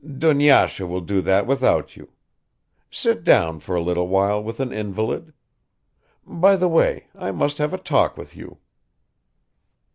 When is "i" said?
7.15-7.31